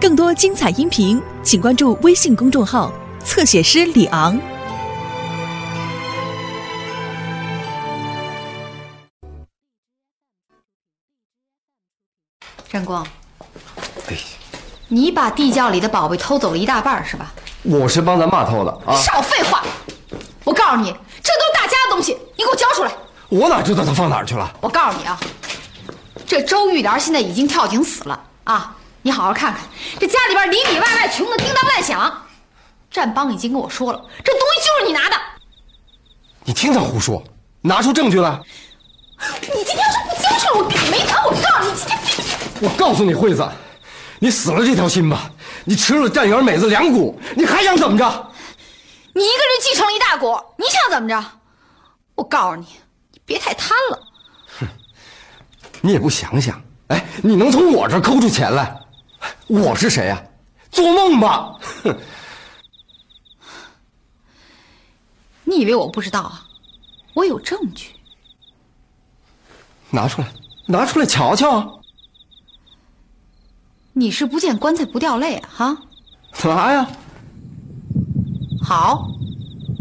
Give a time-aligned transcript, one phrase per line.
[0.00, 2.92] 更多精彩音频，请关注微信公众号
[3.24, 4.38] “侧写师李昂”。
[12.70, 13.04] 战光，
[14.08, 14.16] 哎，
[14.86, 17.32] 你把地窖里的宝贝偷走了一大半是吧？
[17.62, 18.94] 我是帮咱爸偷的啊！
[18.94, 19.64] 少废话，
[20.44, 22.92] 我告诉你，这都是大家的东西，你给我交出来！
[23.30, 24.48] 我哪知道他放哪儿去了？
[24.60, 25.18] 我告诉你啊，
[26.24, 28.76] 这周玉莲现在已经跳井死了啊！
[29.02, 29.62] 你好好看看，
[29.98, 32.26] 这家里边里里外外穷的叮当乱响。
[32.90, 35.16] 战邦已经跟我说了，这东西就是你拿的。
[36.44, 37.22] 你听他胡说，
[37.60, 38.40] 拿出证据来。
[39.42, 41.24] 你今天要是不交出来，我跟你没完！
[41.24, 43.46] 我告诉你，今天我告诉你，惠子，
[44.18, 45.30] 你死了这条心吧！
[45.64, 48.04] 你吃了战元美子两股，你还想怎么着？
[49.14, 51.24] 你一个人继承了一大股，你想怎么着？
[52.14, 52.66] 我告诉你，
[53.12, 54.02] 你别太贪了。
[54.60, 54.68] 哼，
[55.82, 58.74] 你也不想想，哎，你能从我这儿抠出钱来？
[59.46, 60.22] 我是谁呀？
[60.70, 61.58] 做梦吧！
[61.82, 61.96] 哼！
[65.44, 66.44] 你以为我不知道啊？
[67.14, 67.92] 我有证据。
[69.90, 70.28] 拿出来，
[70.66, 71.66] 拿出来瞧瞧啊！
[73.94, 75.48] 你是不见棺材不掉泪啊？
[75.56, 75.78] 哈！
[76.44, 76.86] 拿呀！
[78.62, 79.08] 好，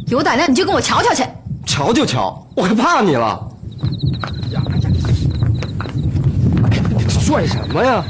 [0.08, 1.24] 有胆量你就跟我瞧瞧去。
[1.66, 3.52] 瞧就瞧，我还怕你了？
[4.52, 4.62] 呀呀！
[7.26, 8.04] 拽什么呀？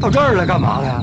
[0.00, 1.02] 到这儿来干嘛来？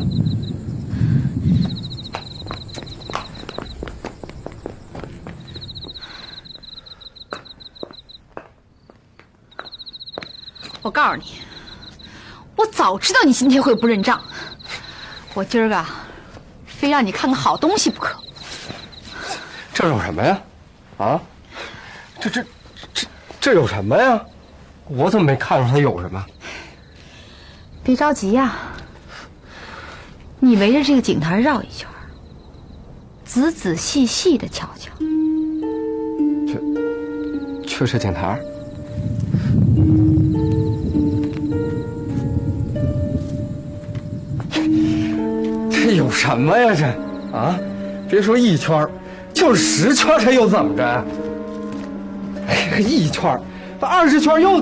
[10.82, 11.24] 我告诉你，
[12.56, 14.22] 我早知道你今天会不认账，
[15.34, 15.86] 我今儿个
[16.66, 18.16] 非让你看个好东西不可。
[19.74, 20.42] 这有什么呀？
[20.98, 21.22] 啊？
[22.20, 22.44] 这这
[22.94, 23.08] 这
[23.40, 24.22] 这有什么呀？
[24.88, 26.24] 我怎么没看出他有什么？
[27.84, 28.54] 别着急呀。
[30.44, 31.88] 你围着这个井台绕一圈，
[33.24, 34.92] 仔仔细细的瞧瞧。
[36.46, 36.60] 这
[37.66, 38.38] 就是井台。
[45.72, 46.76] 这有什么呀？
[46.76, 46.88] 这
[47.38, 47.58] 啊，
[48.10, 48.86] 别说一圈，
[49.34, 50.84] 就是十圈，它又怎么着？
[52.50, 53.40] 哎呀，一圈，
[53.80, 54.62] 把二十圈又。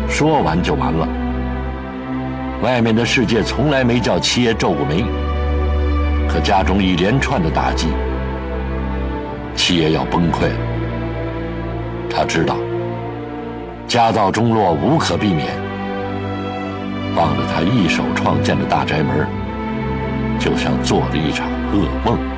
[0.08, 1.06] 说完就完了。
[2.62, 5.04] 外面的世界从来没叫七爷皱过眉，
[6.26, 7.90] 可家中一连串的打击，
[9.54, 10.56] 七爷要崩溃了。
[12.10, 12.56] 他知道
[13.86, 15.50] 家道中落无可避免，
[17.14, 19.28] 望着他一手创建的大宅门，
[20.40, 22.33] 就像做了一场噩梦。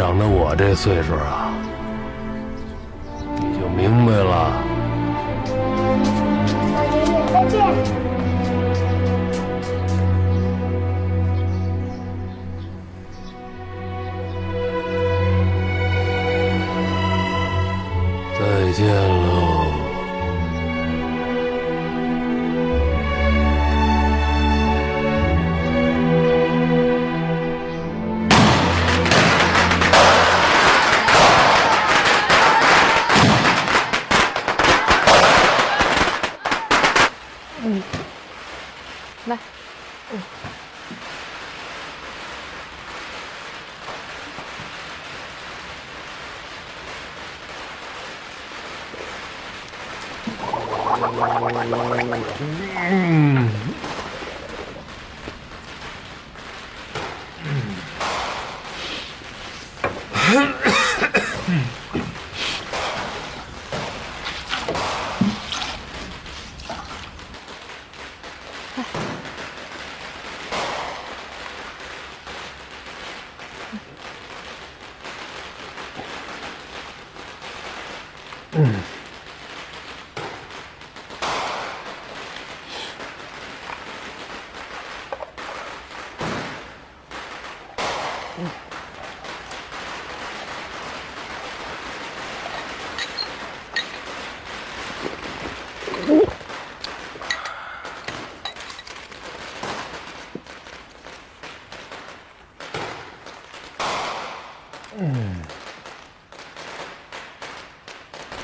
[0.00, 1.52] 长到我这岁数啊，
[3.36, 4.62] 你就明白了。
[7.30, 7.60] 再见。
[18.38, 19.79] 再见喽。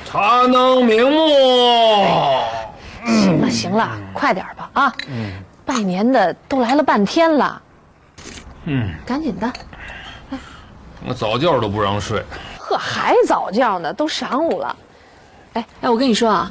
[0.09, 1.27] 茶能明目。
[3.05, 4.93] 行了行了，快点吧啊！
[5.65, 7.61] 拜年的都来了半天了，
[8.63, 9.51] 嗯，赶紧的。
[11.05, 12.23] 我早觉都不让睡。
[12.57, 14.73] 呵，还早觉呢，都晌午了。
[15.53, 16.49] 哎哎，我跟你说啊，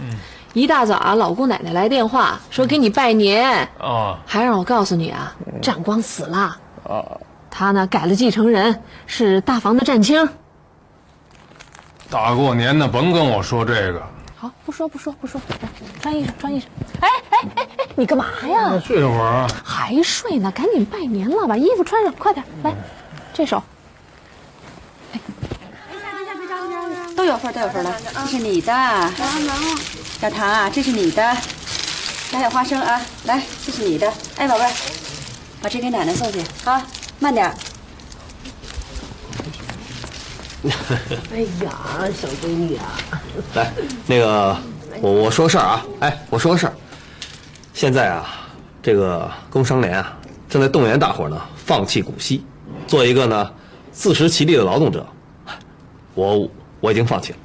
[0.52, 6.54] 一大早啊，老姑奶奶来电话说给你拜年，啊还让我告诉你啊，战光死了
[6.86, 7.06] 啊。
[7.50, 10.28] 他呢改了继承人，是大房的战青。
[12.08, 14.02] 大过年的甭跟我说这个，
[14.36, 15.68] 好，不说不说不说，来
[16.00, 16.64] 穿衣裳穿衣裳。
[17.00, 18.80] 哎哎哎哎，你干嘛呀？
[18.84, 19.48] 睡会儿啊。
[19.64, 20.50] 还睡呢？
[20.52, 22.72] 赶紧拜年了，把衣服穿上，快点来，
[23.34, 23.62] 这手。
[27.16, 28.72] 都有份，都有份儿来，这是你的。
[30.20, 31.22] 小唐啊，这是你的。
[32.32, 34.12] 来，有花生啊，来，这是你的。
[34.36, 34.70] 哎，宝贝儿，
[35.60, 36.80] 把这给奶奶送去啊，
[37.18, 37.52] 慢点
[41.32, 42.98] 哎呀，小闺女啊。
[43.54, 43.72] 来，
[44.06, 44.56] 那个，
[45.00, 46.72] 我我说个事儿啊，哎，我说个事儿。
[47.72, 48.26] 现在啊，
[48.82, 50.16] 这个工商联啊，
[50.48, 52.44] 正在动员大伙儿呢，放弃股息，
[52.86, 53.50] 做一个呢
[53.92, 55.06] 自食其力的劳动者。
[56.14, 56.48] 我
[56.80, 57.38] 我已经放弃了，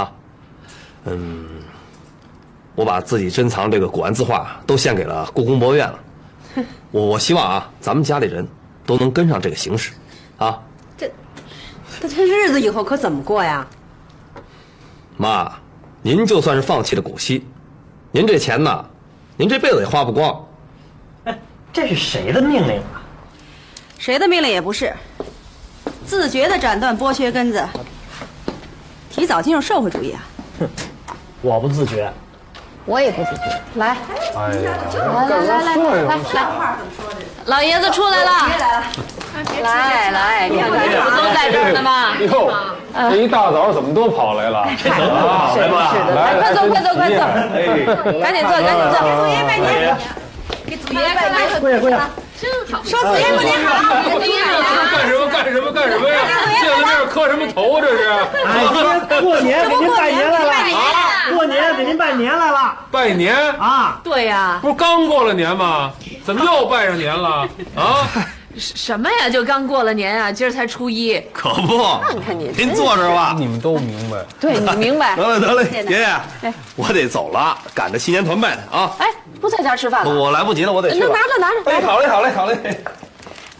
[0.00, 0.12] 啊，
[1.04, 1.46] 嗯，
[2.74, 5.98] 我把自己珍藏这个古玩字画都献给了故宫博物院了。
[6.90, 8.46] 我我希望啊，咱们家里人
[8.84, 9.92] 都能跟上这个形势，
[10.36, 10.60] 啊，
[12.00, 13.66] 那这日子以后可怎么过呀？
[15.16, 15.52] 妈，
[16.02, 17.46] 您就算是放弃了股息，
[18.10, 18.84] 您这钱呢，
[19.36, 20.46] 您这辈子也花不光。
[21.24, 21.38] 哎
[21.72, 23.02] 这是谁的命令啊？
[23.98, 24.94] 谁的命令也不是，
[26.06, 27.62] 自觉的斩断剥削根子，
[29.10, 30.24] 提早进入社会主义啊！
[30.58, 30.68] 哼
[31.42, 32.10] 我不自觉。
[32.86, 33.60] 我也不自觉。
[33.74, 33.96] 来
[34.34, 36.76] 哎呀，来来来来来来，
[37.44, 38.90] 老爷子出来了，来
[39.62, 42.12] 来，你看这不都在这儿呢吗？
[42.20, 42.52] 哟，
[43.10, 44.58] 这一大早怎么都跑来了？
[44.60, 47.20] 啊，来吧，来，快坐快坐快坐，
[47.54, 47.58] 哎，
[48.20, 48.94] 赶紧坐赶紧坐。
[49.20, 49.96] 祖爷拜年，
[50.66, 52.10] 给祖爷拜年，跪下跪下！
[52.84, 53.70] 说祖爷过年好，
[54.90, 56.16] 干什么干什么干什么呀？
[56.60, 57.80] 见了面磕什么头啊？
[57.80, 58.10] 这是？
[58.46, 61.30] 哎，过年给您拜年来了啊！
[61.34, 63.34] 过年给您拜年来了拜年？
[63.58, 64.00] 啊！
[64.02, 65.92] 对呀，不是刚过了年吗？
[66.24, 67.46] 怎么又拜上年了？
[67.76, 68.08] 啊？
[68.56, 69.30] 什么呀？
[69.30, 71.20] 就刚过了年啊，今儿才初一。
[71.32, 73.34] 可不，看看你，您坐这儿吧。
[73.38, 74.24] 你们都明白。
[74.40, 75.22] 对你明白得？
[75.22, 78.92] 了得了，爷爷，我得走了，赶着新年团拜呢啊！
[78.98, 79.06] 哎，
[79.40, 80.12] 不在家吃饭了？
[80.12, 80.98] 我来不及了，我得去。
[80.98, 81.80] 那拿着拿着哎。
[81.80, 82.82] 好嘞好嘞好嘞。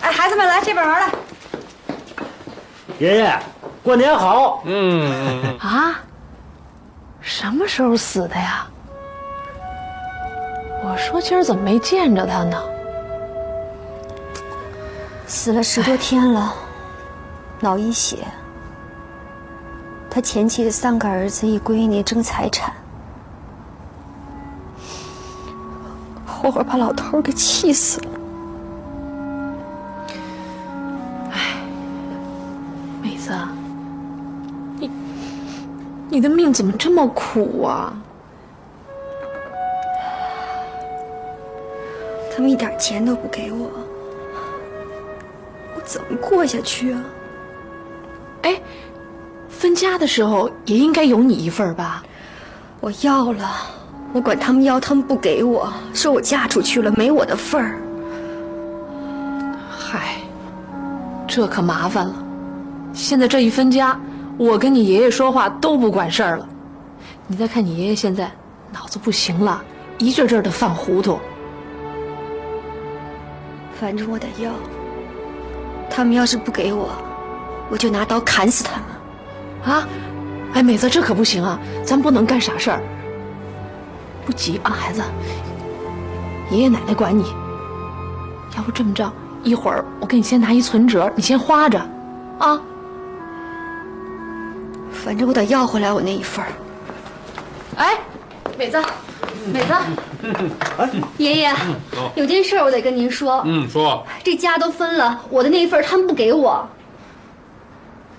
[0.00, 1.08] 哎，孩子们来这边玩来。
[2.98, 3.38] 爷爷，
[3.82, 4.62] 过年好！
[4.64, 5.56] 嗯。
[5.58, 6.00] 啊？
[7.20, 8.66] 什么时候死的呀？
[10.82, 12.60] 我说今儿怎么没见着他呢？
[15.30, 16.52] 死了十多天了
[17.60, 18.26] 脑溢血。
[20.10, 22.74] 他前妻的三个儿子一闺女争财产
[26.26, 28.08] 活活把老头给气死了。
[31.30, 31.62] 哎
[33.00, 33.32] 妹子
[34.80, 34.90] 你
[36.08, 37.92] 你的命怎么这么苦啊？
[42.34, 43.70] 他们一点钱都不给我。
[45.90, 47.02] 怎么过下去啊？
[48.42, 48.62] 哎，
[49.48, 52.04] 分家的时候也应该有你一份吧？
[52.78, 53.50] 我要了，
[54.12, 57.76] 我管他们要，他们不给我，说我嫁出去了没我的份儿。
[59.68, 60.18] 嗨，
[61.26, 62.14] 这可麻烦了。
[62.92, 63.98] 现在这一分家，
[64.38, 66.48] 我跟你爷爷说话都不管事儿了。
[67.26, 68.30] 你再看你爷爷现在
[68.72, 69.60] 脑子不行了，
[69.98, 71.18] 一阵阵的犯糊涂。
[73.74, 74.52] 反正我得要。
[75.90, 76.90] 他们要是不给我，
[77.68, 79.74] 我就拿刀砍死他们。
[79.74, 79.86] 啊！
[80.54, 82.80] 哎，美子，这可不行啊，咱不能干傻事儿。
[84.24, 85.02] 不急啊，孩子，
[86.50, 87.34] 爷爷奶奶管你。
[88.56, 91.78] 要不这么着，一会儿我给你先拿一存折，你先花着，
[92.38, 92.60] 啊。
[94.92, 96.50] 反正我得要回来我那一份儿。
[97.76, 97.98] 哎，
[98.58, 98.82] 美子，
[99.50, 99.74] 美子，
[101.18, 101.54] 爷爷，
[102.14, 103.42] 有件事我得跟您说。
[103.44, 104.06] 嗯，说。
[104.22, 106.68] 这家都分了，我的那一份他们不给我。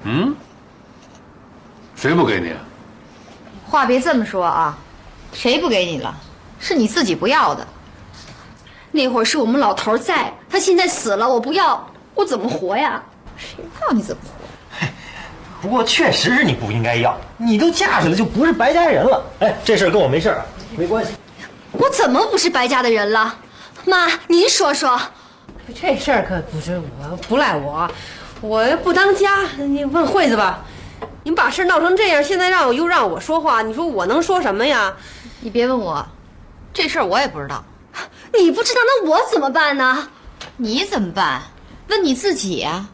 [0.03, 0.35] 嗯？
[1.95, 2.51] 谁不给你？
[3.67, 4.77] 话别这么说啊，
[5.33, 6.13] 谁不给你了？
[6.59, 7.65] 是你自己不要的。
[8.91, 13.01] 那会儿是我们老头在，他现在死了，我不要，我怎么活呀？
[13.38, 14.85] 谁要你怎么活？
[15.61, 19.23] 不过确实是你不应该要，你都嫁出来就不是白家人了。
[19.39, 20.45] 哎，这事儿跟我没事儿，
[20.75, 21.13] 没关系。
[21.71, 23.35] 我怎么不是白家的人了？
[23.85, 24.99] 妈，您说说。
[25.79, 27.89] 这事儿可不是我，不赖我，
[28.41, 29.43] 我不当家。
[29.57, 30.65] 你问惠子吧，
[31.23, 34.93] 你们把事闹成这样，现在让我又让我说话，你说我能说什么呀？
[35.39, 36.05] 你别问我，
[36.73, 37.63] 这事儿我也不知道。
[38.37, 40.09] 你不知道，那我怎么办呢？
[40.57, 41.41] 你怎么办？
[41.87, 42.85] 问你自己呀。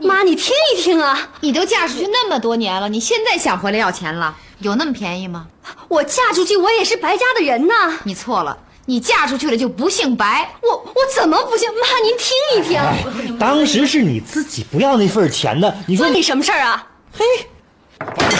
[0.00, 1.30] 妈，你听一听啊！
[1.40, 4.36] 你都嫁出去那么多年了，你现在想回来要钱了？
[4.64, 5.46] 有那么便宜吗？
[5.88, 7.98] 我嫁出去，我也是白家的人呐。
[8.02, 8.56] 你错了，
[8.86, 10.50] 你嫁出去了就不姓白。
[10.62, 11.68] 我我怎么不姓？
[11.74, 13.38] 妈，您听一听。
[13.38, 16.86] 当时是你自己不要那份钱的，你说你什么事儿啊？
[17.12, 17.24] 嘿，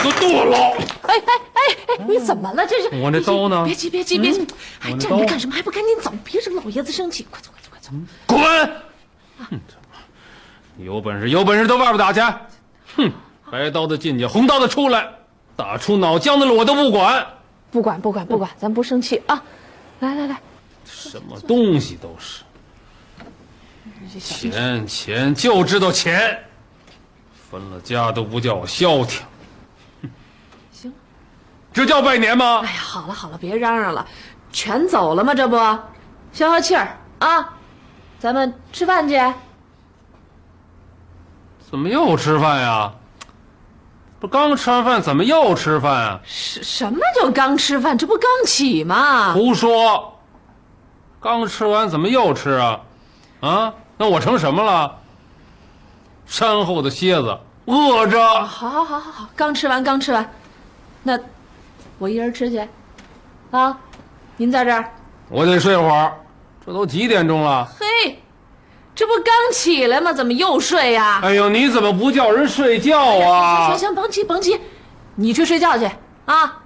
[0.02, 0.57] 都剁了！
[1.02, 1.62] 哎哎哎
[1.99, 2.66] 哎，你怎么了？
[2.66, 3.62] 这是我那刀呢？
[3.66, 4.47] 别急别急别急！
[4.78, 5.52] 还站着干什么？
[5.54, 6.11] 还不赶紧走！
[6.25, 7.26] 别惹老爷子生气！
[7.31, 7.90] 快走快走快走！
[8.26, 8.73] 滚！
[9.50, 9.61] 哼，
[10.78, 12.21] 有本事有本事到外边打去！
[12.97, 13.12] 哼，
[13.50, 15.09] 白刀子进去，红刀子出来，
[15.56, 17.26] 打出脑浆子了我都不管。
[17.70, 19.42] 不管不管不管，咱不生气啊！
[20.00, 20.40] 来来来，
[20.84, 22.42] 什么东西都是
[24.20, 26.38] 钱钱，就知道钱，
[27.50, 29.23] 分了家都不叫我消停。
[30.73, 30.92] 行，
[31.73, 32.61] 这叫拜年吗？
[32.64, 34.06] 哎呀，好了好了，别嚷嚷了，
[34.52, 35.34] 全走了吗？
[35.34, 35.56] 这不，
[36.32, 37.54] 消消气儿啊！
[38.20, 39.20] 咱们吃饭去。
[41.68, 42.92] 怎么又吃饭呀？
[44.25, 46.21] 不刚吃完饭，怎么又吃饭啊？
[46.25, 47.99] 什什么叫刚吃饭？
[47.99, 49.35] 这不刚起吗？
[49.35, 50.19] 胡说！
[51.21, 52.81] 刚吃完怎么又吃啊？
[53.40, 53.75] 啊？
[53.99, 54.97] 那我成什么了？
[56.25, 58.19] 山后的蝎子，饿着。
[58.47, 60.26] 好好好好好，刚吃完刚吃完，
[61.02, 61.19] 那
[61.99, 62.66] 我一人吃去。
[63.50, 63.78] 啊，
[64.38, 64.90] 您在这儿。
[65.28, 66.16] 我得睡会儿，
[66.64, 67.69] 这都几点钟了？
[67.78, 68.19] 嘿。
[68.94, 70.12] 这不刚起来吗？
[70.12, 71.20] 怎么又睡呀？
[71.22, 73.66] 哎呦，你怎么不叫人睡觉啊？
[73.70, 74.60] 行行行，甭急甭急，
[75.16, 75.90] 你去睡觉去
[76.26, 76.62] 啊！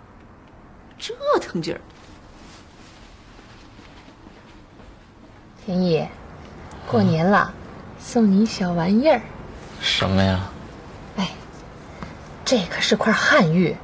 [0.98, 1.80] 折腾劲儿。
[5.64, 6.06] 天意，
[6.86, 7.52] 过年了，
[7.98, 9.20] 送你小玩意儿。
[9.80, 10.40] 什么呀？
[11.16, 11.30] 哎，
[12.44, 13.74] 这可是块汉玉。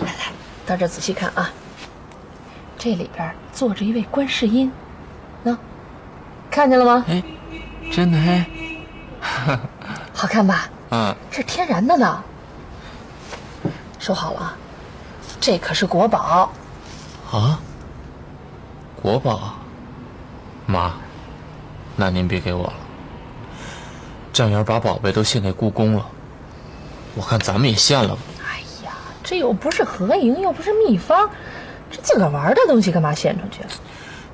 [0.00, 0.32] 来来，
[0.66, 1.50] 到这仔细看啊。
[2.78, 4.70] 这里边坐着一位观世音，
[5.44, 5.56] 喏，
[6.50, 7.04] 看见了吗？
[7.08, 7.22] 哎。
[7.92, 8.44] 真的嘿，
[10.12, 10.68] 好看吧？
[10.90, 12.22] 嗯，是天然的呢。
[13.98, 14.54] 收好了，
[15.40, 16.50] 这可是国宝。
[17.32, 17.58] 啊？
[19.00, 19.54] 国宝？
[20.66, 20.92] 妈，
[21.96, 22.72] 那您别给我了。
[24.32, 26.06] 站元把宝贝都献给故宫了，
[27.14, 28.20] 我看咱们也献了吧。
[28.44, 28.92] 哎呀，
[29.24, 31.28] 这又不是合营，又不是秘方，
[31.90, 33.64] 这自个儿玩的东西干嘛献出去？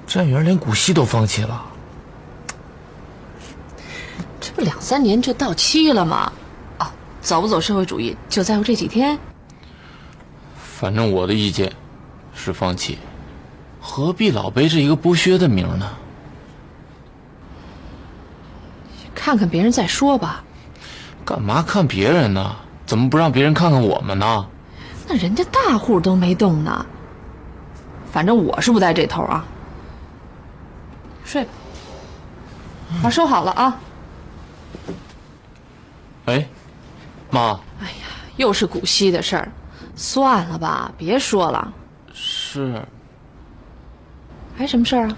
[0.06, 1.64] 站元连古稀都放弃了。
[4.52, 6.30] 这不两三年就到期了吗？
[6.78, 6.86] 哦，
[7.22, 9.18] 走不走社会主义就在乎这几天。
[10.54, 11.72] 反正我的意见
[12.34, 12.98] 是放弃，
[13.80, 15.88] 何必老背着一个剥削的名呢？
[19.14, 20.44] 看看别人再说吧。
[21.24, 22.54] 干嘛看别人呢？
[22.84, 24.46] 怎么不让别人看看我们呢？
[25.08, 26.84] 那人家大户都没动呢。
[28.12, 29.46] 反正我是不在这头啊。
[31.24, 31.50] 睡吧。
[33.02, 33.80] 把收好了啊。
[36.26, 36.46] 哎，
[37.30, 39.50] 妈，哎呀，又是古稀的事儿，
[39.96, 41.72] 算了吧，别说了。
[42.12, 42.82] 是，
[44.56, 45.16] 还什么事儿啊？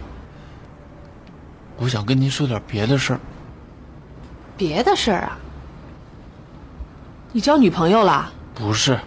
[1.76, 3.20] 我想跟您说点别的事儿。
[4.56, 5.36] 别的事儿啊？
[7.32, 8.32] 你交女朋友了？
[8.54, 9.00] 不是，是，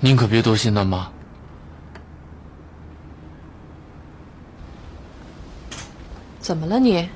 [0.00, 1.10] 您可别多心呐，妈。
[6.40, 7.08] 怎么了你？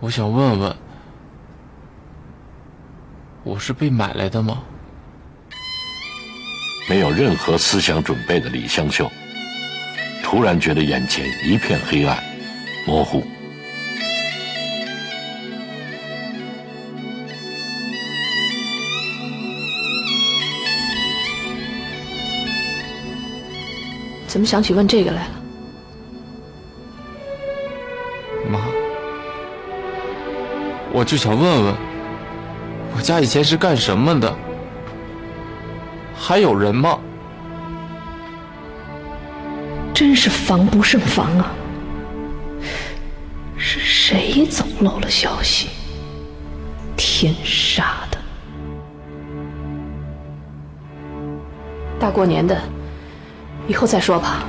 [0.00, 0.76] 我想问问，
[3.44, 4.62] 我是被买来的吗？
[6.88, 9.10] 没有任何思想准备的李香秀，
[10.22, 12.22] 突然觉得眼前一片黑暗、
[12.86, 13.22] 模糊。
[24.36, 25.30] 怎么想起问这个来了？
[28.50, 28.60] 妈，
[30.92, 31.74] 我就想问问，
[32.94, 34.36] 我家以前是干什么的？
[36.14, 36.98] 还有人吗？
[39.94, 41.54] 真是防不胜防啊！
[43.56, 45.70] 是谁走漏了消息？
[46.94, 48.18] 天杀的！
[51.98, 52.60] 大过年的，
[53.68, 54.44] 以后再说吧。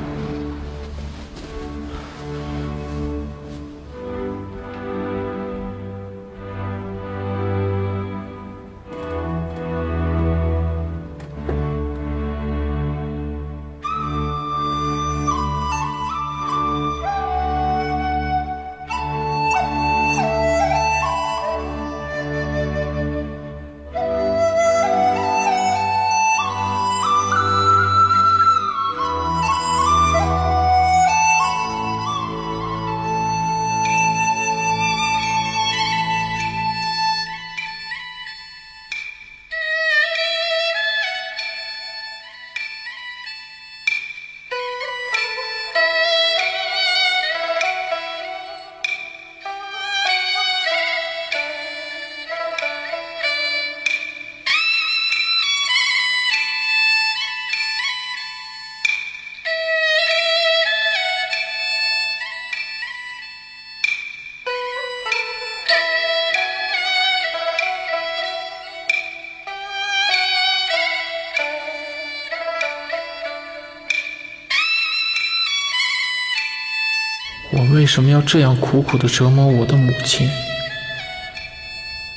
[77.87, 80.29] 为什么要这样苦苦的折磨我的母亲？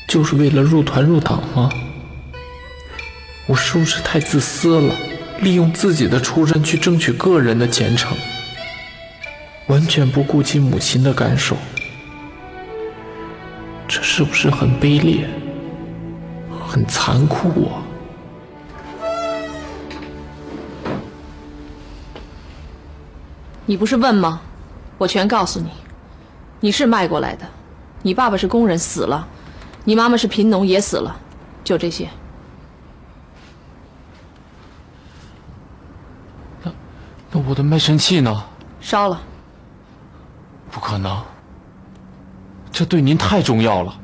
[0.08, 1.70] 就是为了入团入党吗？
[3.46, 4.92] 我是不是太自私了？
[5.38, 8.18] 利用自己的出身去争取个人的前程，
[9.68, 11.56] 完全不顾及母亲的感受，
[13.86, 15.24] 这是不是很卑劣、
[16.68, 17.86] 很残酷啊？
[23.64, 24.40] 你不是问吗？
[25.00, 25.70] 我全告诉你，
[26.60, 27.46] 你是卖过来的，
[28.02, 29.26] 你爸爸是工人死了，
[29.82, 31.18] 你妈妈是贫农也死了，
[31.64, 32.06] 就这些。
[36.62, 36.70] 那
[37.32, 38.44] 那我的卖身契呢？
[38.78, 39.18] 烧了。
[40.70, 41.18] 不可能，
[42.70, 43.98] 这对您太重要了。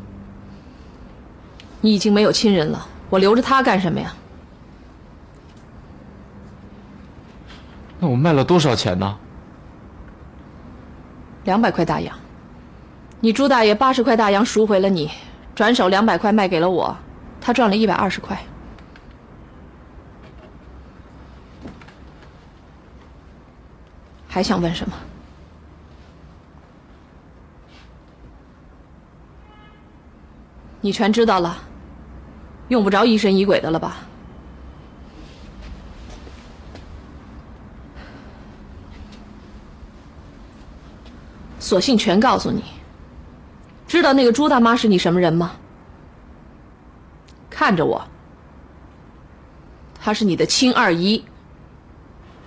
[1.83, 4.15] 你已经没有亲人了，我留着他干什么呀？
[7.99, 9.19] 那我卖了多少钱呢？
[11.47, 12.15] 两百块大洋。
[13.21, 15.11] 你朱大爷八十块大洋赎回了你，
[15.55, 16.95] 转手两百块卖给了我，
[17.41, 18.39] 他赚了一百二十块。
[24.29, 24.95] 还想问什么？
[30.81, 31.57] 你全知道了，
[32.69, 33.97] 用不着疑神疑鬼的了吧？
[41.67, 42.63] 索性全告诉你。
[43.89, 45.57] 知道那个朱大妈是你什么人吗？
[47.51, 48.07] 看着我，
[50.01, 51.25] 她是你的亲二姨。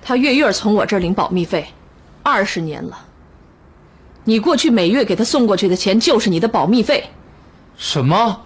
[0.02, 1.68] 她月月从我这儿领保密费，
[2.24, 2.98] 二十年了。
[4.24, 7.04] 你过去每月给她送过去的钱就是你的保密费。
[7.76, 8.42] 什么？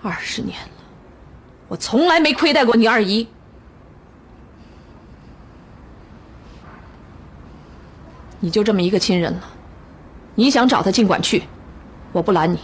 [0.00, 0.82] 二十年了，
[1.68, 3.28] 我从来没亏待过你二姨。
[8.44, 9.40] 你就这么一个亲人了，
[10.34, 11.44] 你想找他尽管去，
[12.10, 12.58] 我不拦你。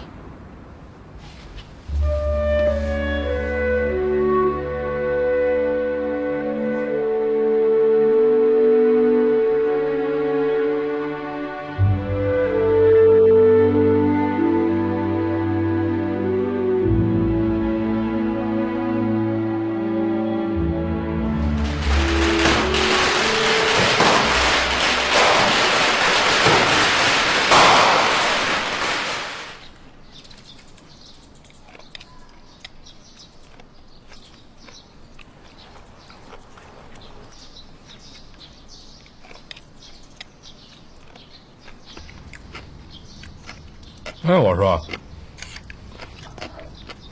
[44.28, 44.78] 哎，我说，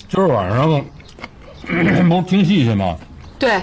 [0.06, 0.68] 今儿晚上
[1.64, 2.94] 不是听戏去吗？
[3.38, 3.62] 对，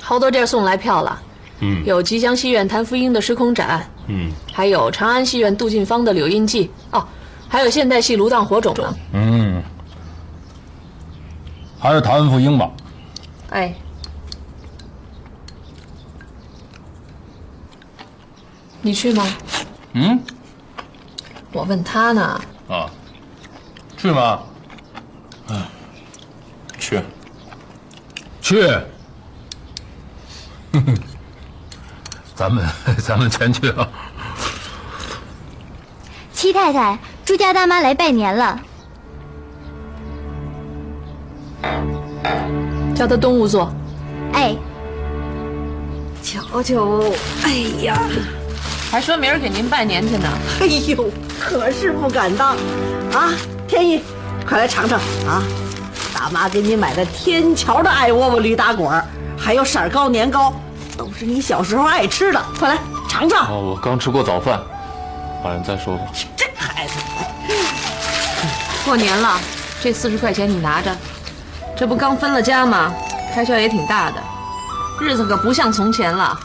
[0.00, 1.20] 好多地儿送来票了，
[1.58, 7.04] 嗯有吉祥戏院谭福英的时空展，嗯还有长安戏院杜近芳的柳印记，哦，
[7.48, 8.94] 还有现代戏《炉荡火种》呢。
[9.14, 9.60] 嗯，
[11.76, 12.70] 还是谭福英吧。
[13.50, 13.74] 哎，
[18.80, 19.26] 你去吗？
[19.94, 20.20] 嗯
[21.52, 22.40] 我问他呢。
[24.00, 24.40] 啊，去吗？
[25.48, 25.62] 嗯，
[26.78, 27.00] 去，
[28.40, 28.62] 去。
[30.72, 30.94] 哼哼，
[32.34, 32.66] 咱们
[33.04, 33.86] 咱们全去啊。
[36.32, 38.58] 七太太，朱家大妈来拜年了。
[42.94, 43.70] 叫她东屋坐。
[44.32, 44.56] 哎，
[46.22, 47.02] 瞧瞧，
[47.42, 48.00] 哎呀，
[48.90, 50.28] 还说明儿给您拜年去呢。
[50.60, 52.56] 哎呦，可是不敢当
[53.12, 53.32] 啊！
[53.70, 54.02] 天意，
[54.48, 55.40] 快来尝尝啊！
[56.12, 59.04] 大妈给你买的天桥的艾窝窝驴打滚儿，
[59.38, 60.52] 还有色儿糕、年糕，
[60.98, 62.44] 都是你小时候爱吃的。
[62.58, 62.76] 快来
[63.08, 63.46] 尝尝。
[63.46, 64.60] 哦，我刚吃过早饭，
[65.44, 66.02] 晚上再说吧。
[66.36, 66.94] 这孩子，
[68.84, 69.38] 过年了，
[69.80, 70.90] 这四十块钱你拿着，
[71.76, 72.92] 这不刚分了家吗？
[73.32, 74.16] 开销也挺大的，
[75.00, 76.36] 日子可不像从前了，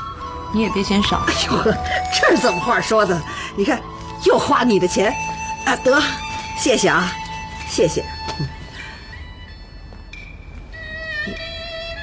[0.53, 1.23] 你也别嫌少。
[1.25, 1.73] 哎呦，
[2.21, 3.19] 这是怎么话说的？
[3.55, 3.81] 你看，
[4.25, 5.11] 又花你的钱，
[5.65, 5.99] 啊，得，
[6.57, 7.11] 谢谢啊，
[7.67, 8.03] 谢谢。
[8.39, 8.47] 嗯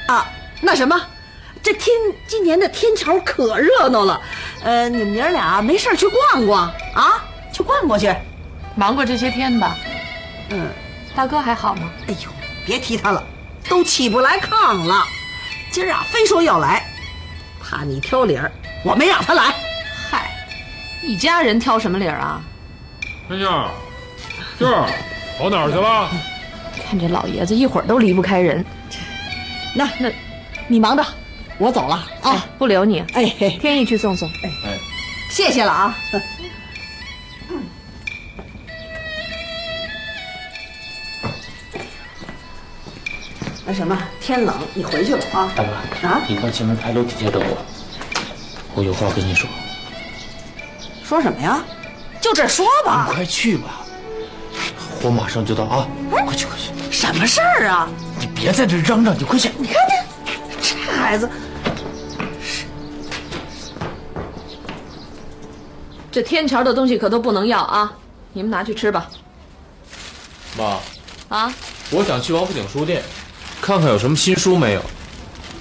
[0.09, 0.27] 啊，
[0.61, 1.01] 那什么，
[1.63, 4.21] 这天今年的天桥可热闹了，
[4.63, 8.15] 呃，你们娘俩没事去逛逛啊，去逛逛去。
[8.75, 9.77] 忙过这些天吧。
[10.51, 10.71] 嗯，
[11.15, 11.91] 大哥还好吗？
[12.09, 12.31] 哎呦，
[12.67, 13.23] 别提他了，
[13.69, 15.05] 都起不来炕了。
[15.71, 16.85] 今儿啊，非说要来，
[17.63, 18.53] 怕你挑理儿，
[18.85, 19.55] 我没让他来。
[20.11, 20.31] 嗨，
[21.03, 22.43] 一家人挑什么理儿啊？
[23.29, 23.71] 春秀，
[24.63, 24.89] 秀儿，
[25.37, 26.09] 跑哪儿去了？
[26.89, 28.65] 看这老爷子一会儿都离不开人。
[29.75, 30.09] 那那，
[30.69, 31.05] 你忙着，
[31.59, 33.01] 我走了啊，不留你。
[33.15, 33.25] 哎，
[33.61, 34.29] 天意去送送。
[34.29, 34.79] 哎，
[35.31, 35.99] 谢谢了啊。
[43.67, 45.53] 那什么，天冷，你回去吧啊。
[45.57, 47.57] 大哥啊，你到前面牌楼底下等我，
[48.77, 49.51] 我有话跟你说。
[51.03, 51.65] 说什么呀？
[52.21, 53.07] 就这说吧。
[53.09, 53.82] 你快去吧，
[55.03, 55.89] 我马上就到啊！
[56.11, 56.71] 快去快去！
[56.91, 57.89] 什么事儿啊？
[58.21, 59.51] 你别在这嚷嚷，你快去！
[59.59, 59.95] 你看这
[60.63, 61.29] 这孩子，
[66.11, 67.93] 这天桥的东西可都不能要啊！
[68.33, 69.11] 你们拿去吃吧。
[70.57, 70.79] 妈，
[71.37, 71.53] 啊，
[71.91, 73.03] 我想去王府井书店，
[73.61, 74.83] 看看有什么新书没有。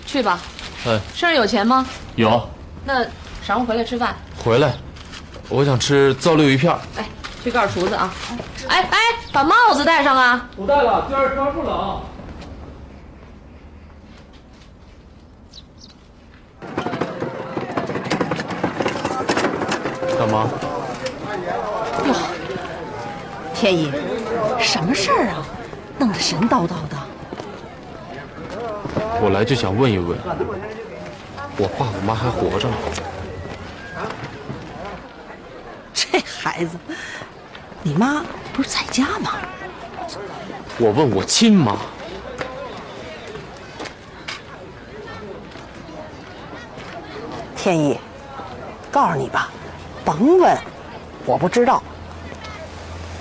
[0.06, 0.40] 去吧。
[0.86, 1.88] 哎，身上有钱吗？
[2.16, 2.48] 有，
[2.86, 3.04] 那
[3.48, 4.16] 晌午回来吃饭。
[4.44, 4.76] 回来，
[5.50, 6.72] 我想吃糟溜鱼片。
[6.98, 7.10] 哎，
[7.44, 8.14] 去告诉厨子啊！
[8.68, 8.98] 哎哎，
[9.34, 10.48] 把帽子戴上啊！
[10.56, 12.02] 我戴了，今儿天不冷。
[20.20, 20.48] 干嘛？
[22.06, 22.14] 哟，
[23.56, 23.92] 天意，
[24.60, 25.44] 什么事儿啊？
[25.98, 26.98] 弄得神叨叨的。
[29.24, 30.18] 我来就想问一问，
[31.58, 32.76] 我爸我妈还活着吗？
[35.94, 36.78] 这孩子，
[37.84, 39.34] 你妈不是在家吗？
[40.78, 41.78] 我问我亲妈。
[47.56, 48.00] 天意，
[48.92, 49.50] 告诉你吧，
[50.04, 50.58] 甭问，
[51.26, 51.82] 我不知道，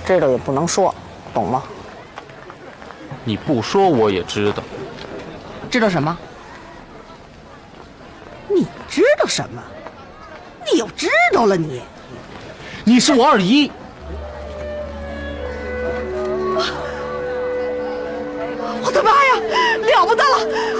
[0.05, 0.93] 知道也不能说，
[1.33, 1.63] 懂吗？
[3.23, 4.63] 你不说我也知道。
[5.69, 6.17] 知道什么？
[8.47, 9.61] 你知道什么？
[10.71, 11.81] 你又知道了你？
[12.83, 13.71] 你是我二姨。
[18.91, 19.39] 我的妈呀，
[19.79, 20.35] 了不得了！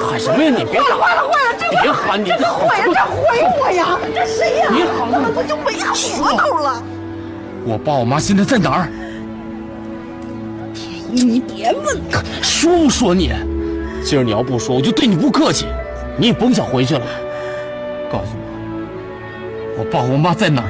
[0.05, 0.65] 喊什么呀你？
[0.65, 1.55] 别坏了坏了坏了！
[1.57, 3.21] 这别喊你这毁呀，这毁
[3.57, 3.97] 我呀！
[4.13, 4.67] 这谁呀？
[4.69, 6.83] 别喊怎么他就没活头了？
[7.63, 8.89] 我爸我妈现在在哪儿？
[10.73, 12.01] 天一你别问，
[12.41, 13.31] 说不说你？
[14.03, 15.67] 今儿你要不说，我就对你不客气。
[16.17, 17.01] 你也甭想回去了。
[18.11, 20.69] 告诉我，我爸我妈在哪儿？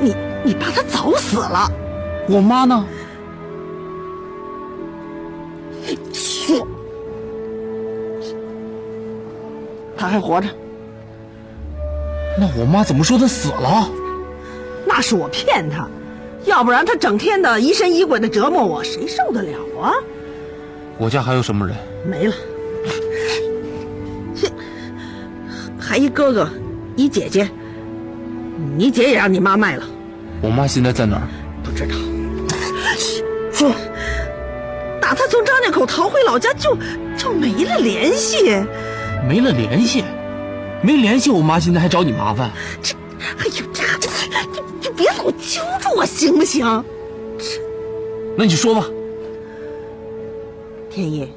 [0.00, 1.70] 你你爸他早死了。
[2.30, 2.82] 我妈呢？
[10.06, 10.46] 他还活着。
[12.38, 13.90] 那我妈怎么说她死了？
[14.86, 15.88] 那是我骗她，
[16.44, 19.92] 要不然她整天的疑神疑鬼的折磨我，谁受得了啊？
[20.96, 21.76] 我家还有什么人？
[22.08, 22.34] 没了，
[24.34, 24.48] 这
[25.78, 26.48] 还一哥哥，
[26.94, 27.48] 一姐姐。
[28.76, 29.84] 你姐也让你妈卖了。
[30.40, 31.28] 我妈现在在哪儿？
[31.64, 31.94] 不知道。
[33.52, 33.72] 说，
[35.00, 36.76] 打他从张家口逃回老家，就
[37.16, 38.62] 就没了联系。
[39.28, 40.04] 没了联系？
[40.82, 42.50] 没联系，我妈现在还找你麻烦？
[42.82, 42.94] 这，
[43.38, 46.84] 哎呦，这这这，就别老揪着我行不行？
[47.38, 47.44] 这
[48.36, 48.84] 那你就说吧。
[50.90, 51.32] 天意，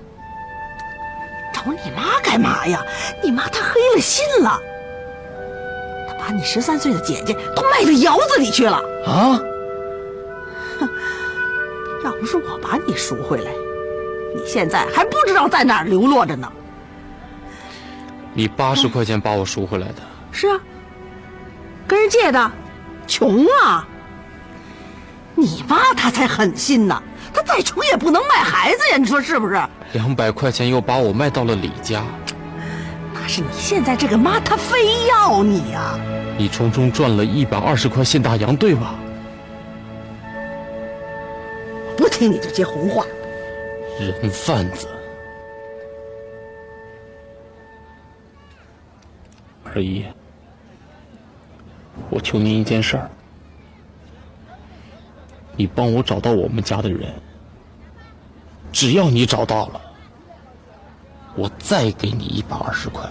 [1.53, 2.83] 找你妈干嘛呀？
[3.23, 4.59] 你妈她黑了心了，
[6.07, 8.81] 她把你十三岁的姐姐都卖到窑子里去了。
[9.05, 9.41] 啊！
[10.79, 10.89] 哼，
[12.03, 13.51] 要不是我把你赎回来，
[14.35, 16.51] 你现在还不知道在哪儿流落着呢。
[18.39, 19.95] 你八十块钱把我赎回来的？
[20.31, 20.57] 是啊，
[21.85, 22.51] 跟人借的，
[23.05, 23.85] 穷啊。
[25.35, 29.61] 你妈她才狠心呢，她再穷也不能卖孩子呀，你说是不是？
[29.91, 32.01] 两百块钱又把我卖到了李家，
[33.13, 35.99] 那是你现在这个妈，她非要你呀。
[36.37, 38.95] 你从中赚了一百二十块现大洋，对吧？
[41.97, 43.05] 不听你这些胡话，
[43.99, 44.87] 人贩子。
[49.73, 50.05] 二姨，
[52.09, 53.09] 我求您一件事儿，
[55.55, 57.13] 你帮我找到我们家的人。
[58.71, 59.81] 只要你找到了，
[61.35, 63.09] 我再给你一百二十块。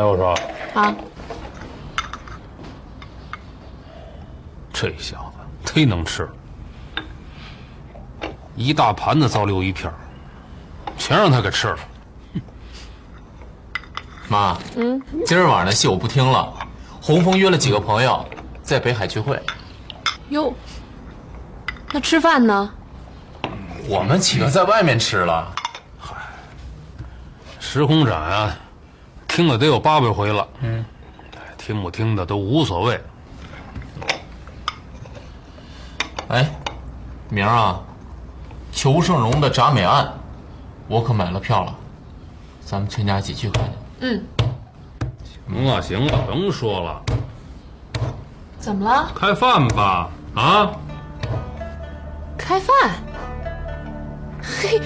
[0.00, 0.34] 哎，我说，
[0.72, 0.94] 啊，
[4.72, 5.30] 这小
[5.64, 6.32] 子忒能吃了，
[8.56, 9.94] 一大盘子糟溜鱼片儿
[10.96, 11.78] 全让他给吃了。
[14.26, 16.50] 妈，嗯，今儿晚上的戏我不听了。
[17.02, 18.26] 洪峰约了几个朋友
[18.62, 19.38] 在北海聚会，
[20.30, 20.54] 哟，
[21.92, 22.72] 那吃饭呢？
[23.86, 25.54] 我们几个在外面吃了。
[25.98, 26.14] 嗨
[27.58, 28.56] 时空展啊，
[29.30, 30.46] 听了得有八百回了。
[30.60, 30.84] 嗯，
[31.56, 33.00] 听不听的都无所谓。
[36.28, 36.50] 哎，
[37.28, 37.80] 明儿啊，
[38.72, 40.04] 裘盛戎的《铡美案》，
[40.88, 41.74] 我可买了票了，
[42.64, 43.70] 咱们全家一起去看去。
[44.00, 44.24] 嗯，
[45.46, 47.02] 行了行了，甭说了，
[48.58, 49.12] 怎么了？
[49.14, 50.70] 开饭吧啊！
[52.36, 52.74] 开饭？
[54.42, 54.80] 嘿，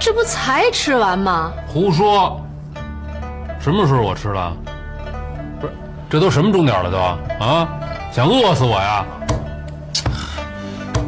[0.00, 1.52] 这不才吃完吗？
[1.68, 2.39] 胡说！
[3.60, 4.56] 什么时候我吃了？
[5.60, 5.72] 不是，
[6.08, 6.96] 这都什么钟点了都
[7.44, 7.68] 啊？
[8.10, 9.04] 想饿死我呀？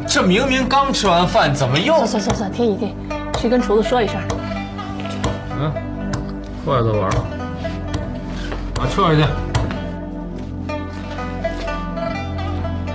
[0.07, 1.95] 这明明刚吃完饭，怎么又……
[2.05, 2.95] 算算算算，天意天意，
[3.39, 4.21] 去跟厨子说一声。
[5.59, 5.73] 嗯，
[6.63, 7.09] 筷子碗，
[8.75, 9.23] 把撤下去。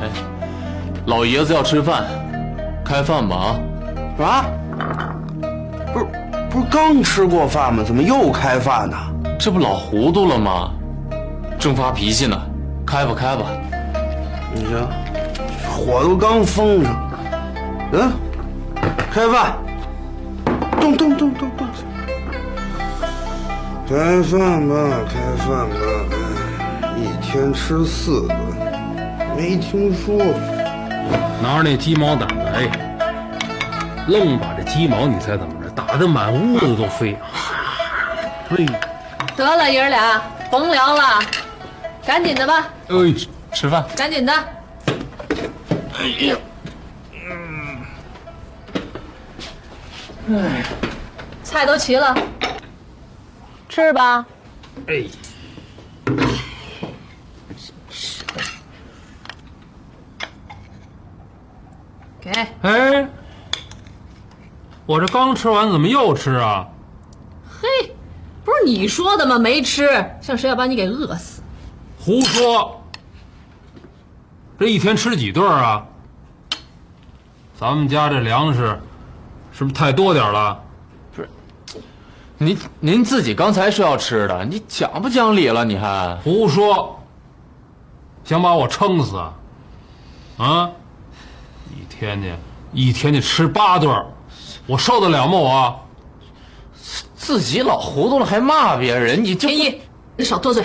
[0.00, 0.08] 哎，
[1.06, 2.04] 老爷子要吃饭，
[2.84, 3.56] 开饭吧
[4.20, 4.24] 啊！
[4.24, 4.46] 啊？
[5.92, 6.06] 不是
[6.48, 7.82] 不是刚吃过饭吗？
[7.84, 8.96] 怎么又开饭呢？
[9.38, 10.72] 这不老糊涂了吗？
[11.60, 12.36] 正发脾气呢，
[12.84, 13.44] 开吧开吧。
[14.52, 14.88] 你瞧，
[15.70, 17.10] 火都刚封上。
[17.92, 18.12] 嗯，
[19.12, 19.56] 开饭。
[20.80, 21.68] 动动动动动。
[23.88, 24.74] 开饭吧，
[25.08, 25.76] 开饭吧。
[26.82, 28.36] 哎，一天吃四顿，
[29.36, 30.16] 没听说。
[31.40, 32.68] 拿着那鸡毛掸子，哎，
[34.08, 35.70] 愣把这鸡毛，你猜怎么着？
[35.70, 37.16] 打得满屋子都飞。
[38.50, 38.66] 嘿，
[39.38, 40.20] 得了，爷儿俩，
[40.50, 41.20] 甭聊了，
[42.04, 42.68] 赶紧的吧。
[42.88, 43.14] 哎，
[43.54, 43.86] 吃饭。
[43.96, 44.32] 赶紧的。
[45.96, 46.36] 哎呀，
[47.12, 47.80] 嗯，
[50.36, 50.64] 哎，
[51.44, 52.16] 菜都齐了，
[53.68, 54.26] 吃吧。
[54.88, 55.04] 哎，
[62.20, 62.30] 给。
[62.62, 63.08] 哎，
[64.84, 66.66] 我这刚吃完，怎么又吃啊？
[67.48, 67.94] 嘿，
[68.64, 69.38] 你说的吗？
[69.38, 69.88] 没吃，
[70.20, 71.42] 像谁要把你给饿死？
[71.98, 72.82] 胡说！
[74.58, 75.84] 这一天吃几顿啊？
[77.58, 78.78] 咱们家这粮食
[79.52, 80.60] 是不是太多点了？
[81.14, 81.28] 不是，
[82.38, 85.64] 您您自己刚才说要吃的，你讲不讲理了？
[85.64, 87.00] 你还胡说！
[88.24, 89.34] 想把我撑死啊？
[90.38, 90.70] 啊！
[91.70, 92.36] 一天呢，
[92.72, 94.06] 一天得吃八顿，
[94.66, 95.32] 我受得了吗？
[95.32, 95.80] 我
[97.28, 99.82] 自己老糊涂了还骂别人，你天一，
[100.16, 100.64] 你少多嘴。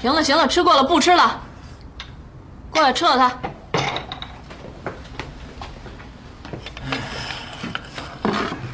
[0.00, 1.38] 行了行了，吃过了，不吃了。
[2.70, 3.38] 过来撤了他。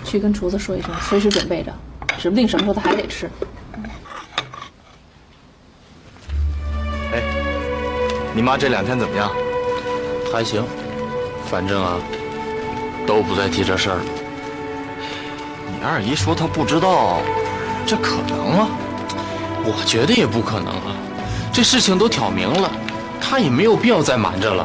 [0.04, 1.74] 去跟厨子说一声，随时准备着，
[2.16, 3.28] 指不定什么时候他还得吃。
[7.12, 7.20] 哎，
[8.32, 9.28] 你妈这两天怎么样？
[10.32, 10.64] 还行，
[11.46, 11.96] 反正啊，
[13.08, 14.04] 都不再提这事儿了。
[15.82, 17.18] 你二姨说她不知道，
[17.84, 18.68] 这可能吗？
[19.64, 20.94] 我觉得也不可能啊，
[21.52, 22.70] 这事情都挑明了，
[23.20, 24.64] 她也没有必要再瞒着了。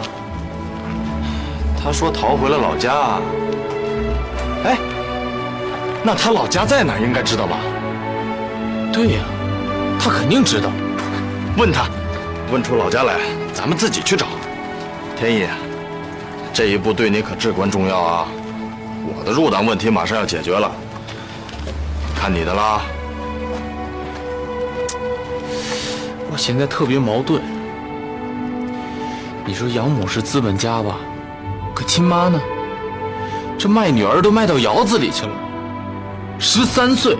[1.84, 3.18] 她说逃回了老家。
[4.64, 4.78] 哎，
[6.04, 7.00] 那她老家在哪儿？
[7.02, 7.58] 应该知道吧？
[8.94, 9.24] 对呀，
[10.00, 10.70] 她肯定知道。
[11.58, 11.86] 问她。
[12.52, 13.16] 问出老家来，
[13.54, 14.28] 咱们自己去找。
[15.18, 15.48] 天意，
[16.54, 18.28] 这一步对你可至关重要啊！
[19.04, 20.72] 我的入党问题马上要解决了，
[22.20, 22.82] 看你的啦。
[26.32, 27.42] 我现在特别矛盾。
[29.46, 30.98] 你说养母是资本家吧？
[31.74, 32.42] 可亲妈呢？
[33.58, 35.32] 这卖女儿都卖到窑子里去了。
[36.40, 37.16] 十三岁，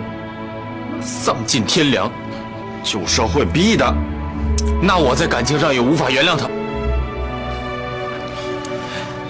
[1.00, 2.10] 丧尽天良，
[2.82, 3.94] 旧社会逼的。
[4.82, 6.48] 那我在感情上也无法原谅他。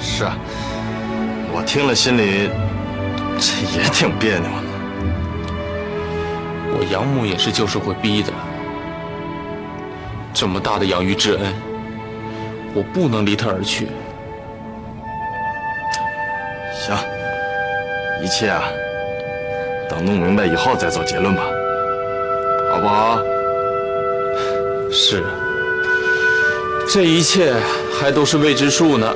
[0.01, 0.37] 是啊，
[1.53, 2.51] 我听了心里
[3.39, 4.68] 这也挺别扭的。
[6.81, 8.33] 我养母也是旧社会逼的，
[10.33, 11.53] 这么大的养育之恩，
[12.73, 13.88] 我不能离她而去。
[16.73, 16.97] 行，
[18.23, 18.62] 一切啊，
[19.91, 21.43] 等弄明白以后再做结论吧，
[22.71, 23.19] 好不好？
[24.93, 25.25] 是，
[26.88, 27.53] 这一切
[28.01, 29.12] 还都是未知数呢。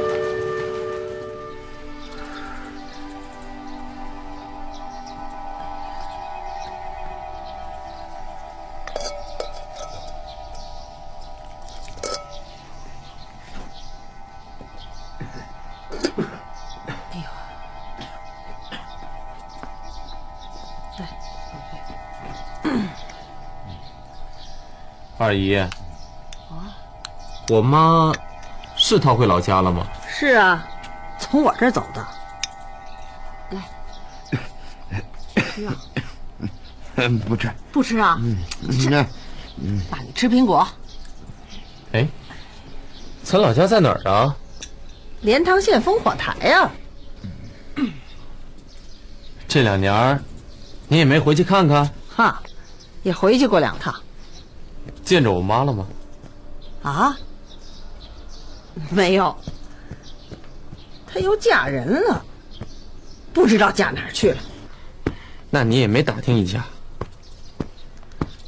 [25.33, 25.71] 二姨，啊，
[27.49, 28.13] 我妈
[28.77, 29.87] 是逃回老家了吗？
[30.07, 30.63] 是啊，
[31.19, 32.07] 从我这儿走的。
[33.51, 33.63] 来，
[36.97, 38.19] 嗯，不吃，不吃啊？
[38.21, 38.37] 嗯，
[38.79, 38.91] 吃，
[39.57, 40.69] 嗯，那你吃苹果。
[41.93, 42.07] 哎，
[43.23, 44.37] 咱老家在哪儿啊？
[45.23, 46.71] 莲塘县烽火台呀。
[49.49, 50.23] 这两年，
[50.89, 51.89] 你也没回去看看？
[52.15, 52.43] 哈，
[53.03, 53.95] 也回去过两趟。
[55.13, 55.87] 见着我妈了吗？
[56.83, 57.15] 啊，
[58.89, 59.37] 没有，
[61.07, 62.25] 她又嫁人了，
[63.31, 64.39] 不知道嫁哪儿去了。
[65.51, 66.65] 那你也没打听一下？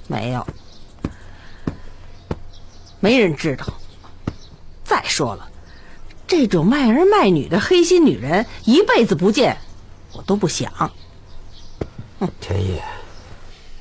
[0.09, 0.47] 没有，
[2.99, 3.67] 没人知道。
[4.83, 5.47] 再说了，
[6.27, 9.55] 这种卖儿卖女的黑心女人，一辈子不见，
[10.15, 10.91] 我都不想。
[12.41, 12.81] 天意，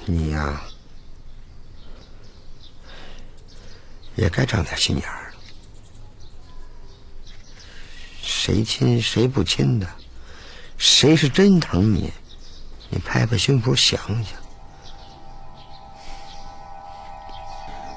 [0.06, 0.62] 你呀。
[4.16, 5.38] 也该长点心眼儿了。
[8.22, 9.88] 谁亲谁不亲的，
[10.78, 12.12] 谁是真疼你，
[12.90, 14.34] 你拍拍胸脯想想。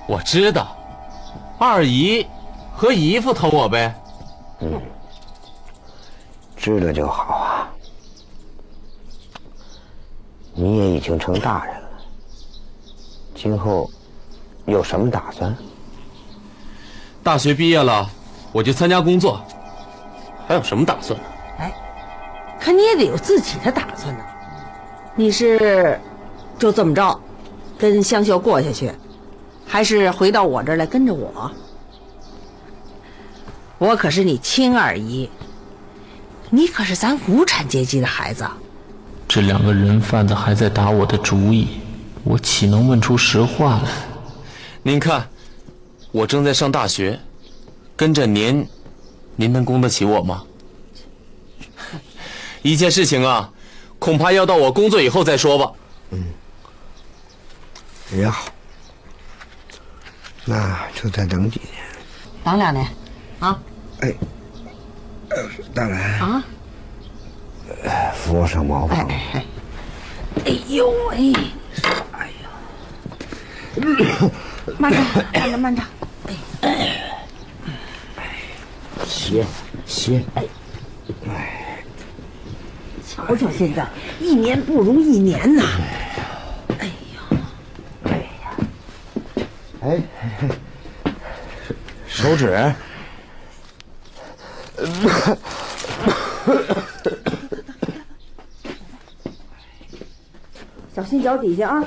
[0.09, 0.77] 我知道，
[1.59, 2.27] 二姨
[2.75, 3.95] 和姨夫疼我呗。
[4.61, 4.81] 嗯，
[6.57, 7.69] 知道就好啊。
[10.55, 11.89] 你也已经成大人了，
[13.35, 13.91] 今后
[14.65, 15.55] 有什么打算？
[17.27, 18.09] 大学毕业了，
[18.53, 19.45] 我就参加工作，
[20.47, 21.27] 还有什么打算呢？
[21.59, 21.75] 哎，
[22.61, 24.25] 可你也得有自己的打算呢。
[25.17, 25.99] 你是
[26.57, 27.21] 就这么着，
[27.77, 28.93] 跟香秀过下去，
[29.67, 31.51] 还是回到我这儿来跟着我？
[33.79, 35.29] 我可是你亲二姨，
[36.49, 38.47] 你可是咱无产阶级的孩子。
[39.27, 41.81] 这两个人贩子还在打我的主意，
[42.23, 43.91] 我岂能问出实话来？
[44.85, 45.27] 您看。
[46.17, 47.21] 我正在上大学，
[47.95, 48.67] 跟着您，
[49.37, 50.43] 您能供得起我吗？
[52.65, 53.53] 一件事情啊，
[53.99, 55.71] 恐怕要到我工作以后再说吧。
[56.13, 56.25] 嗯
[58.15, 58.47] 也好，
[60.47, 61.85] 那就再等几年。
[62.43, 62.89] 等两年，
[63.41, 63.61] 啊
[64.01, 64.15] 哎，
[65.29, 65.37] 呃
[65.75, 66.43] 大兰，啊！
[68.15, 69.07] 扶我上茅房。
[70.47, 71.35] 哎呦喂！
[72.13, 72.49] 哎呀，
[74.79, 74.99] 慢着，
[75.35, 75.83] 慢着，慢着。
[79.07, 79.45] 歇
[79.85, 80.45] 歇，哎，
[81.29, 81.85] 哎，
[83.07, 83.87] 瞧瞧现在，
[84.21, 85.65] 一年不如一年呐！
[89.83, 90.01] 哎，
[92.07, 92.75] 手指。
[100.95, 101.85] 小心脚底下啊！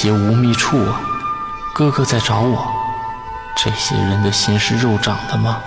[0.00, 1.02] 破铁鞋无觅处啊！
[1.74, 2.72] 哥哥在找我，
[3.54, 5.60] 这些人的心是肉长的吗？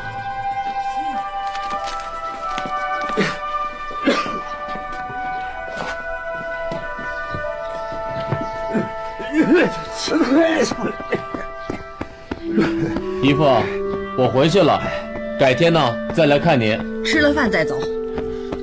[13.21, 13.43] 姨父，
[14.17, 14.81] 我回去了，
[15.39, 15.79] 改天呢
[16.15, 16.79] 再来看您。
[17.05, 17.79] 吃了饭再走。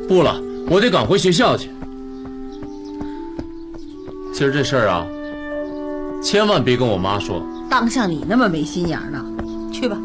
[0.09, 0.35] 不了，
[0.68, 1.71] 我得赶回学校去。
[4.35, 5.07] 今儿这事儿啊，
[6.31, 7.43] 千万别跟我妈说。
[7.68, 9.20] 当像你那么没心眼儿呢？
[9.72, 9.97] 去吧。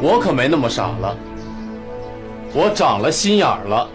[0.00, 1.14] 我可没那么傻了，
[2.54, 3.86] 我长了心眼儿了。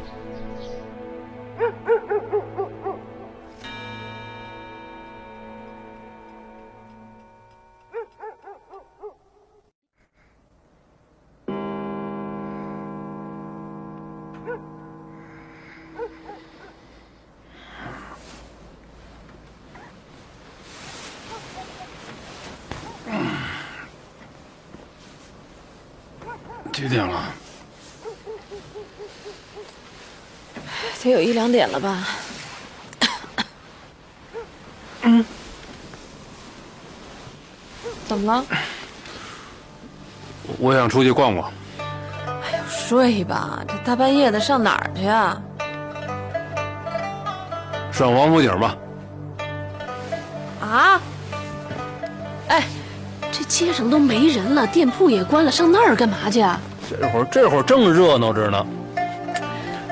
[26.88, 27.33] 几点了？
[31.01, 32.07] 得有一两点了吧？
[35.01, 35.25] 嗯，
[38.07, 38.45] 怎么了？
[40.59, 41.51] 我想出去逛逛。
[42.69, 45.41] 睡吧，这大半夜的上哪儿去啊？
[47.91, 48.77] 上王府井吧。
[50.61, 51.01] 啊？
[52.47, 52.63] 哎，
[53.31, 56.59] 这街上都没人了，店铺也关了，上那儿干嘛去啊？
[56.89, 58.65] 这会儿这会儿正热闹着呢。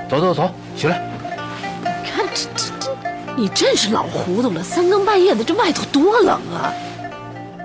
[0.10, 1.02] 走走走，起来。
[2.06, 2.96] 看这这这，
[3.36, 4.62] 你真是老糊涂了！
[4.62, 6.72] 三更半夜的，这外头多冷啊！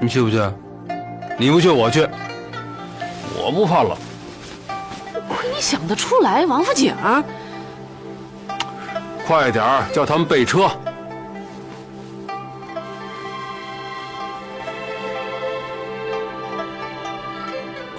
[0.00, 0.40] 你去不去？
[1.36, 2.08] 你不去，我去。
[3.36, 3.96] 我不怕冷。
[5.28, 6.94] 亏你想得出来，王府井。
[9.26, 10.70] 快点儿，叫他们备车。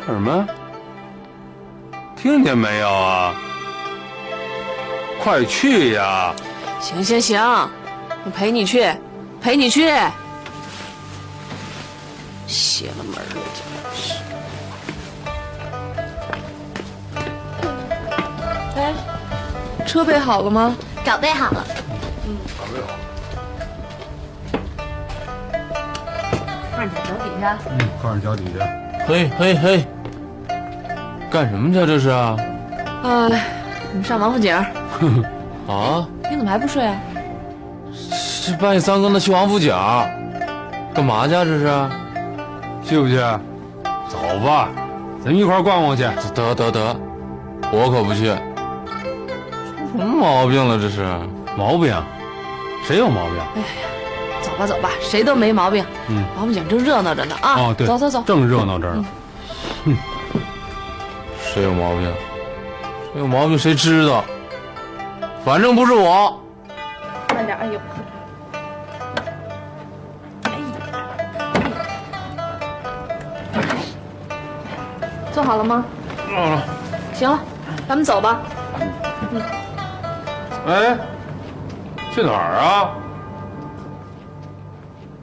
[0.07, 0.47] 干什么？
[2.22, 3.34] 听见没有啊？
[5.24, 6.34] 快去呀！
[6.82, 7.39] 行行行，
[8.26, 8.93] 我陪你去，
[9.41, 9.89] 陪你去。
[12.45, 13.22] 邪了门了，
[13.55, 13.61] 真
[13.95, 14.13] 是。
[18.76, 18.93] 哎，
[19.86, 20.76] 车备好了吗？
[21.05, 21.65] 早备好了。
[22.28, 22.99] 嗯，早备好了。
[26.76, 27.57] 看着脚底下。
[27.70, 28.65] 嗯，看着脚底下。
[29.07, 29.86] 嘿嘿嘿，
[31.30, 31.86] 干什么去？
[31.86, 32.36] 这是啊？
[33.03, 34.55] 呃，我们上王府井。
[35.67, 36.07] 啊？
[36.30, 36.95] 你怎么还不睡啊？
[38.45, 39.71] 这半夜三更的去王府井，
[40.93, 41.34] 干嘛去？
[41.34, 41.89] 这是？
[42.84, 43.17] 去不去？
[44.07, 44.69] 走吧，
[45.23, 46.03] 咱们一块儿逛逛去。
[46.34, 46.95] 得得得，
[47.71, 48.34] 我可不去。
[49.91, 50.80] 出什么毛病了？
[50.80, 51.05] 这是
[51.55, 51.95] 毛病？
[52.88, 53.36] 谁有毛病？
[53.55, 53.65] 哎呀，
[54.41, 55.86] 走吧走吧，谁都没毛病。
[56.07, 57.53] 嗯，王府井正热闹着呢啊！
[57.59, 59.03] 哦，对，走走走，正热闹着呢。
[59.03, 59.05] 哼，
[61.51, 62.13] 谁有毛病？
[63.11, 63.57] 谁有毛病？
[63.57, 64.23] 谁知道？
[65.43, 66.39] 反正不是我。
[67.33, 67.79] 慢点，哎呦！
[75.31, 75.83] 做好了吗？
[76.27, 76.63] 做好了。
[77.13, 77.39] 行了，
[77.87, 78.41] 咱们走吧。
[79.31, 79.41] 嗯。
[80.67, 80.97] 哎，
[82.13, 82.91] 去哪儿啊？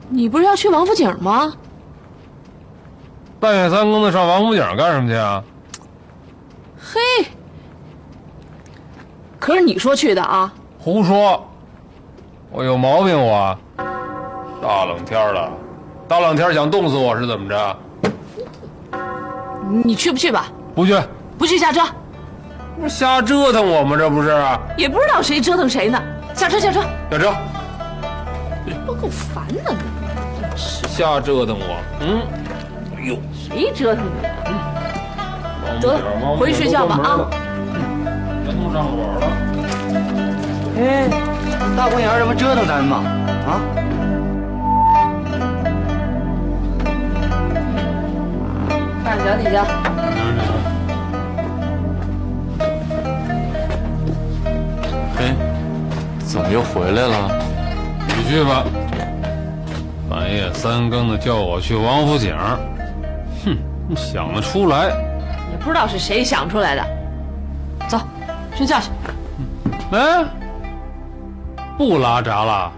[0.09, 1.53] 你不是要去王府井吗？
[3.39, 5.43] 半夜三更的上王府井干什么去啊？
[6.79, 7.27] 嘿，
[9.39, 10.53] 可是你说去的啊？
[10.79, 11.45] 胡说！
[12.51, 13.57] 我有毛病我？
[14.61, 15.51] 大冷天的，
[16.07, 17.77] 大冷天想冻死我是怎么着？
[19.83, 20.47] 你去不去吧？
[20.73, 20.97] 不去，
[21.37, 21.81] 不去下车。
[22.79, 23.97] 不是瞎折腾我吗？
[23.97, 24.29] 这不是？
[24.77, 26.01] 也不知道谁折腾谁呢。
[26.33, 27.35] 下车，下车，下车。
[28.85, 30.57] 不够烦的你，
[30.87, 32.21] 瞎折腾我，嗯。
[32.95, 34.11] 哎呦，谁折腾你？
[35.69, 37.29] 嗯，得了，回去睡觉吧啊。
[38.45, 39.27] 全都上火了。
[40.79, 41.09] 哎，
[41.75, 43.03] 大公园这不折腾咱吗？
[43.47, 43.61] 啊？
[49.03, 49.65] 看着脚底下。
[55.19, 55.35] 哎，
[56.19, 57.41] 怎么又回来了？
[58.07, 58.63] 你去吧。
[60.09, 62.35] 半夜三更的叫我去王府井，
[63.43, 63.57] 哼，
[63.87, 64.91] 你想得出来？
[65.67, 66.87] 也不知道是谁想出来的。
[67.89, 67.99] 走，
[68.55, 68.89] 睡觉去。
[69.91, 70.25] 哎，
[71.77, 72.71] 不拉闸了？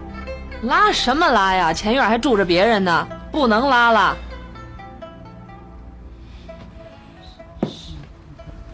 [0.62, 1.72] 拉什么拉呀？
[1.72, 4.16] 前院还住着别人呢，不能拉了。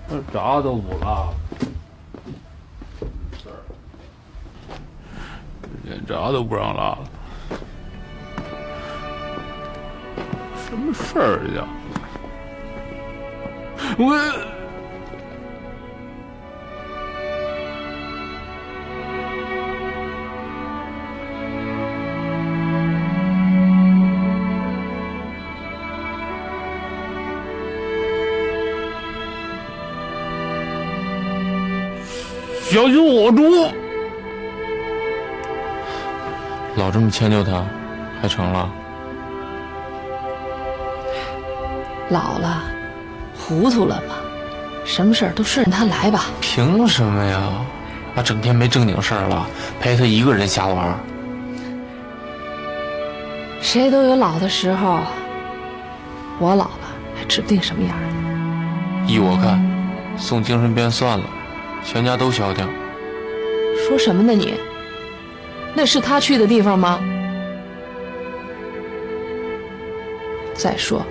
[0.09, 1.27] 这闸都不拉，
[5.85, 6.99] 连闸都不让拉了，
[10.67, 11.67] 什么事儿呀？
[13.99, 14.17] 我。
[32.69, 33.43] 小心火烛！
[36.77, 37.65] 老这么迁就他，
[38.21, 38.69] 还成了？
[42.11, 42.65] 老了，
[43.47, 44.17] 糊涂了吧，
[44.85, 46.25] 什么事儿都顺着他来吧。
[46.41, 47.41] 凭什么呀？
[48.17, 49.47] 啊，整天没正经事儿了，
[49.79, 50.99] 陪他一个人瞎玩。
[53.61, 55.01] 谁都有老的时候，
[56.41, 56.81] 我老了
[57.17, 59.07] 还指不定什么样呢。
[59.07, 59.65] 依我看，
[60.17, 61.25] 送精神病算了。
[61.85, 62.69] 全家都消停。
[63.87, 64.55] 说什么呢你？
[65.73, 66.99] 那是他去的地方吗？
[70.55, 71.07] 再说，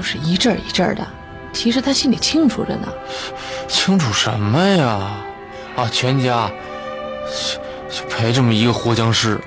[0.00, 1.06] 就是一阵一阵的，
[1.52, 2.88] 其实他心里清楚着呢。
[3.68, 5.10] 清楚什么呀？
[5.76, 6.50] 啊，全家
[7.90, 9.38] 就陪这么一个活僵尸。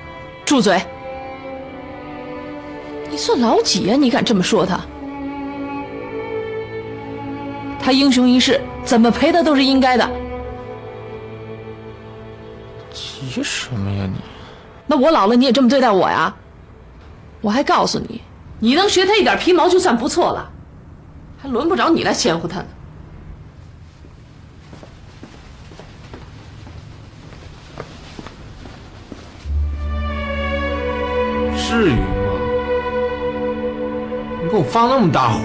[0.44, 0.80] 住嘴！
[3.10, 3.96] 你算老几呀？
[3.96, 4.80] 你敢这么说他？
[7.80, 8.60] 他英雄一世。
[8.84, 10.08] 怎么赔他都是应该的。
[12.92, 14.20] 急什么呀你？
[14.86, 16.32] 那我老了你也这么对待我呀？
[17.40, 18.20] 我还告诉你，
[18.58, 20.50] 你能学他一点皮毛就算不错了，
[21.42, 22.66] 还轮不着你来嫌乎他呢。
[31.56, 32.06] 至于吗？
[34.42, 35.40] 你给我放那么大火？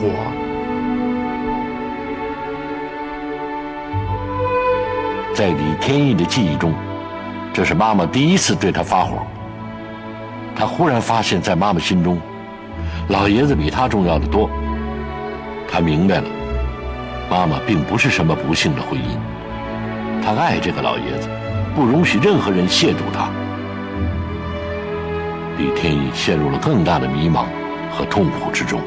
[5.33, 6.73] 在李天意的记忆中，
[7.51, 9.25] 这是妈妈第一次对他发火。
[10.55, 12.21] 他忽然发现，在妈妈心中，
[13.09, 14.47] 老爷子比他重要的多。
[15.67, 16.29] 他明白了，
[17.29, 21.27] 妈妈并不是什么不幸的婚姻，他爱这个老爷子，
[21.75, 23.31] 不容许任何人亵渎他。
[25.57, 27.45] 李天意陷入了更大的迷茫
[27.91, 28.79] 和痛苦之中。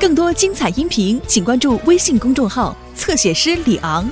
[0.00, 4.04] 更多精彩音频，请关注微信公众号“侧写师李昂”。